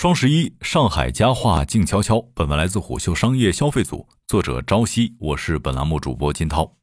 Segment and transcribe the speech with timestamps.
[0.00, 2.24] 双十一，上海家化静悄悄。
[2.32, 6.76] 本文来自虎嗅商业消费组，作者朝夕，我是本栏目主播金涛。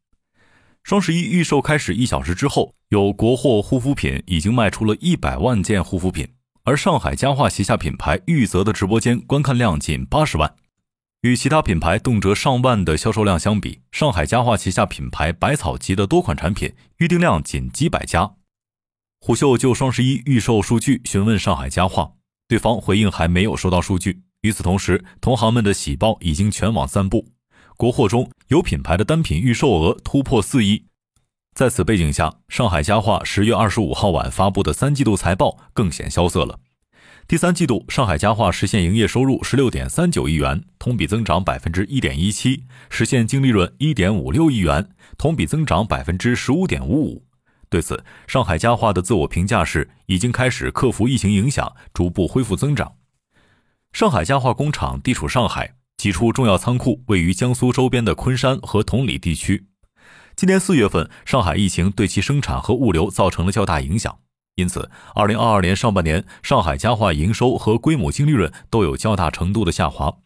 [0.83, 6.27] 双十一预售开始一小时之后，有国货护肤品已经卖出了一百万件护肤品，
[6.65, 10.53] 而上海家化旗下品牌玉泽的直播间观看量仅八十万。
[11.21, 18.33] 与其他品牌动辄上万的销售量相比，上海家化旗下品牌百草集的多款产品预订量仅几百家。
[19.21, 22.14] 虎嗅就双十一预售数据询问上海家化。
[22.47, 24.21] 对方回应还没有收到数据。
[24.41, 27.27] 与此同时，同行们的喜报已经全网散布。
[27.75, 30.85] 国货中有品牌的单品预售额突破四亿。
[31.55, 36.59] 在此背景下，上海家化十月二十五号晚发布的三季度财报更显萧瑟了。
[37.27, 47.23] 第三季度，上海家化实现营业收入十六点三九亿元，同比增长百分之一点一七，实现净利润一点五六亿元，同比增长百分之十五点五五。
[47.75, 52.95] 对此，上海家化的自我评价是已经开始克服疫情影响，逐步恢复增长。
[53.91, 59.67] 上海家化工厂地处上海，几处重要仓库位于江苏周边的昆山和同里地区。
[60.37, 64.19] 今年四月份，上海疫情对其生产和物流造成了较大影响，
[64.55, 70.19] 因此，二零二二年上半年上海家化营收和规模净利润都有较大程度的下滑。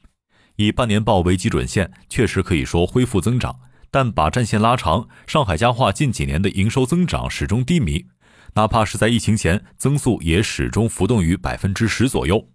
[0.58, 3.60] 以半年报为基准线，确实可以说恢复增长。
[3.92, 8.06] 但把战线拉长，上海家化近几年的营收增长始终低迷，
[8.54, 12.50] 哪怕是在疫情前，增速也始终浮动于百分之十左右。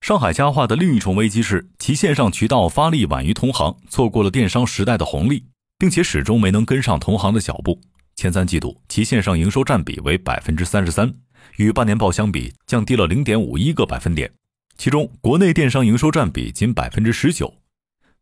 [0.00, 5.44] 上海家化的另一重危机是，其线上渠道发力晚于同行，错过了电商时代的红利，
[5.76, 7.80] 并且始终没能跟上同行的脚步。
[8.14, 11.12] 前三季度，其线上营收占比为百分之三十三，
[11.56, 14.30] 与半年报相比降低了零点五一个百分点，
[14.76, 17.52] 其中国内电商营收占比仅百分之十九。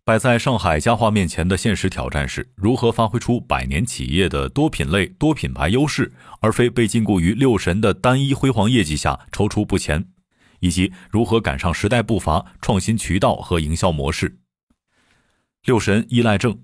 [0.07, 10.07] 摆在上海家化面前的现实挑战是如何发挥出百年企业的多品类、多品牌优势，而非被禁锢于六神的单一辉煌业绩下踌躇不前，
[10.61, 14.39] 以及如何赶上时代步伐、创新渠道和营销模式。
[15.65, 16.61] 六神依赖症，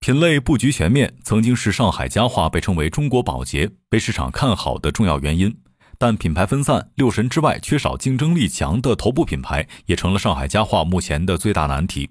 [0.00, 5.54] 品类布局全面，曾经是上海家化被称为“中国宝洁”、被市场看好的重要原因。
[5.98, 12.08] 但品牌分散，六神之外缺少竞争力强的头部品牌，也成了上海家化目前的最大难题。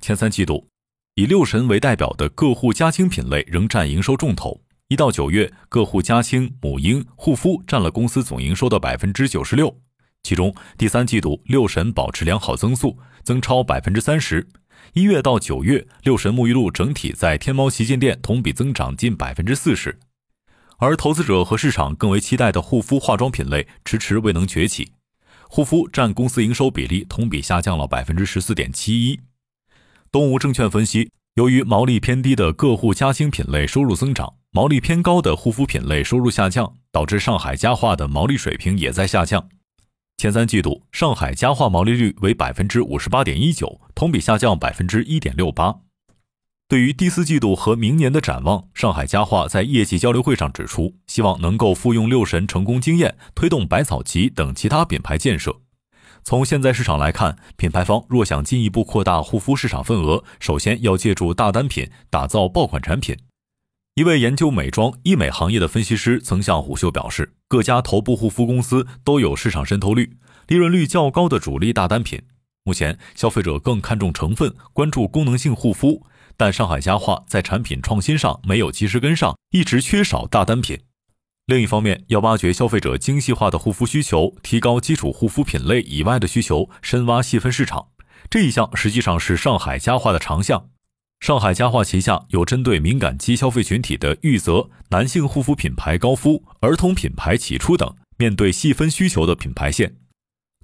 [0.00, 0.66] 前三季度，
[1.14, 4.62] 以六神为代表的各户家清品类仍占营收重头。
[4.88, 9.76] 一到九月，各户家清、母婴、护肤占了公司总营收的百分之九十六。
[10.22, 14.48] 其中，第三季度六神保持良好增速，增超百分之三十。
[14.94, 19.98] 一月到九月，六神沐浴露整体在天猫旗舰店同比增长近百分之四十。
[20.78, 24.92] 而投资者和市场更为期待的护肤化妆品类迟迟未能崛起，
[25.48, 29.20] 护肤占公司营收比例同比下降了百分之十四点七一。
[30.12, 39.48] 东吴证券分析，由于毛利偏低的各户家清品类收入增长，毛利偏高的护肤品类收入下降，导致上海家化的毛利水平也在下降。
[40.16, 45.76] 前三季度，上海家化毛利率为百分之五十八点一九，同比下降百分之一点六八。
[46.66, 55.60] 对于第四季度和明年的展望，上海家化在业绩交流会上指出，希望能够复用六神成功经验，推动百草集等其他品牌建设。
[56.22, 63.16] 从现在市场来看，品牌方若想进一步扩大护肤市场份额，首先要借助大单品打造爆款产品。
[63.94, 70.16] 一位研究美妆医美行业的分析师曾向虎嗅表示，各家头部护肤公司都有市场渗透率、
[70.46, 72.22] 利润率较高的主力大单品。
[72.62, 76.06] 目前，消费者更看重成分，关注功能性护肤，
[76.36, 80.78] 但上海家化在产品创新上没有及时跟上，一直缺少大单品。
[81.46, 87.88] 另一方面，要挖掘消费者精细化的护肤需求，提高基础护肤品类以外的需求，深挖细分市场。
[88.28, 90.68] 这一项实际上是上海家化的长项。
[91.18, 99.96] 上海家化旗下有针对敏感肌消费群体的玉泽、男性护肤品牌高肤、儿童品牌起初等，面对细分需求的品牌线。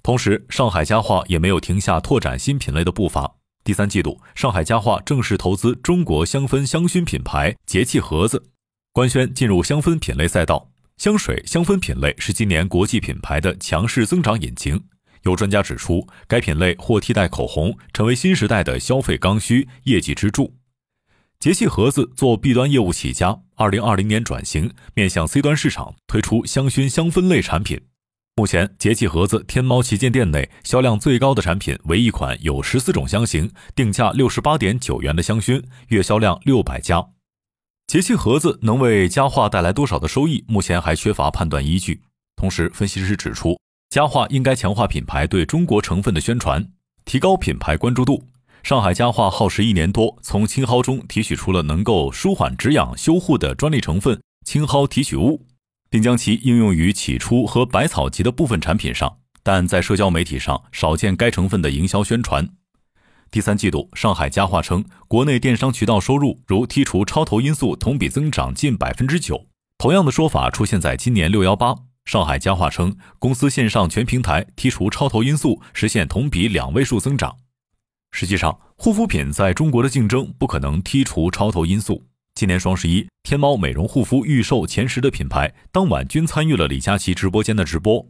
[0.01, 3.35] 同时，上海家化也没有停下拓展新品类的步伐。
[3.63, 8.51] 第三季度，上海家化正式投资中国香氛香薰品牌节气盒子，
[8.97, 10.71] 官宣进入香氛品类赛道。
[10.97, 14.85] 香水香氛品类是今年国际品牌的强势增长引擎。
[15.21, 20.55] 有专家指出，该品类或替代口红，成为新时代的消费刚需、业绩支柱。
[21.39, 27.79] 节气盒子做 B 端业务起家，二零二零年转型面向 C 端市场，推出香薰香氛类产品。
[28.35, 37.09] 目前，节气盒子天猫旗舰店内销量最高的产品为一款有十四种香型、定价六十八点九元的香薰，月销量六百加。
[37.87, 40.43] 节气盒子能为家化带来多少的收益？
[40.45, 42.01] 目前还缺乏判断依据。
[42.35, 43.57] 同时，分析师指出，
[43.89, 46.67] 家化应该强化品牌对中国成分的宣传，
[47.05, 48.25] 提高品牌关注度。
[48.61, 55.45] 上海家化耗时一年多，从青蒿中提取出了能够舒缓止痒、修护的专利成分青蒿提取物，
[55.89, 59.19] 并将其应用于起初和百草集的部分产品上。
[59.41, 62.49] 但在社交媒体上少见该成分的营销宣传。
[63.29, 69.47] 第三季度，上海家化称，国内电商渠道收入如剔除超投因素，同比增长近百分之九。
[69.77, 71.75] 同样的说法出现在今年六幺八，
[72.05, 77.37] 上海家化称，公司线上全平台剔除超投因素，实现同比两位数增长。
[78.11, 82.05] 实际上，护肤品在中国的竞争不可能剔除超投因素。
[82.33, 88.07] 今年双十一，天猫美容护肤预售前十的品牌当晚均参与了李佳琦直播间的直播。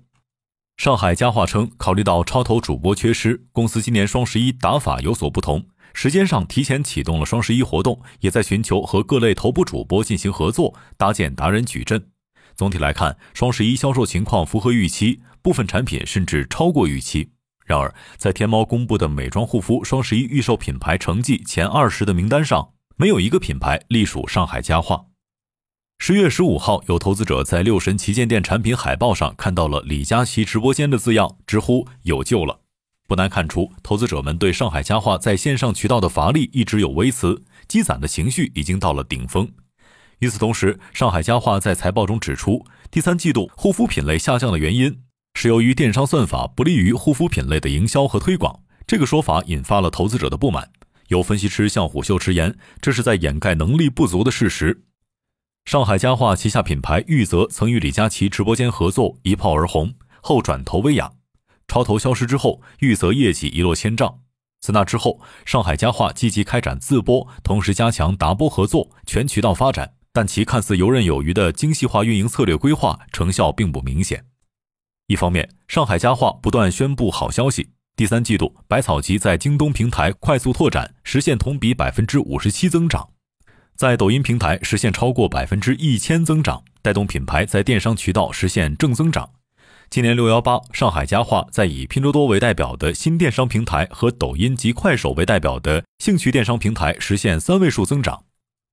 [0.78, 12.10] 上海家化称，考虑到超投主播缺失，公司今年双十一打法有所不同，时间上提前启动了双十一活动，也在寻求和各类头部主播进行合作，搭建达人矩阵。
[12.56, 17.32] 总体来看，双十一销售情况符合预期，部分产品甚至超过预期。
[17.66, 25.06] 然而，在天猫公布的美妆护肤双十一预售品牌成绩前二十的名单上，没有一个品牌隶属上海家化。
[26.00, 32.62] 十月十五号，有投资者在六神旗舰店产品海报上看到了李佳琦直播间的字样，直呼有救了。
[33.10, 39.52] 不难看出，投资者们对上海家化在线上渠道的乏力一直有微词，积攒的情绪已经到了顶峰。
[40.20, 45.02] 与此同时，上海家化在财报中指出，第三季度护肤品类下降的原因。
[45.34, 50.72] 是由于电商算法不利于护肤品类的营销和推广，这个说法引发了投资者的不满。
[51.10, 54.84] 有分析师向虎嗅直言，这是在掩盖能力不足的事实。
[55.68, 61.12] 上海家化旗下品牌玉泽曾与李佳琦直播间合作，一炮而红，后转投薇娅。
[61.68, 64.20] 超投消失之后，玉泽业绩一落千丈。
[64.62, 74.24] 自那之后，上海家化积极开展自播，同时加强达播合作，全渠道发展，但其看似游刃有余的精细化运营策略规划成效并不明显。
[75.08, 77.72] 一方面，上海家化不断宣布好消息。
[77.98, 83.10] 第三季度，百草集在京东平台快速拓展，实现同比百分之五十七增长；
[83.78, 89.30] 在抖音平台实现超过百分之一千增长，带动品牌在电商渠道实现正增长。
[89.88, 98.24] 今年六幺八，上海家化在以拼多多为代表的新电商平台和抖音及快手为代表的兴趣电商平台实现三位数增长。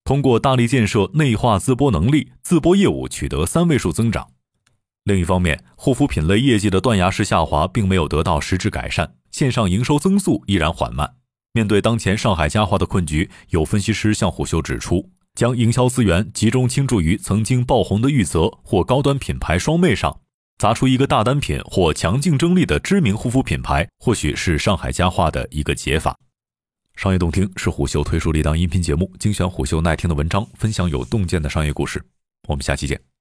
[0.05, 4.29] 通过大力建设内化自播能力，自播业务取得三位数增长。
[5.05, 11.17] 另一方面，护肤品类业绩的断崖式下滑并没有得到实质改善，线上营收增速依然缓慢。
[11.55, 20.21] 面对当前上海家化的困局，有分析师向虎嗅指出，将营销资源集中倾注于曾经爆红的玉泽或高端品牌双妹上，
[20.59, 26.19] 砸出一个大单品或强竞争力的知名护肤品牌，或许是上海家化的一个解法。
[26.97, 32.05] 商业洞听是虎嗅推出的一档音频节目，精选虎嗅耐听的文章，分享有洞见的商业故事。
[32.49, 33.14] 我们下期见。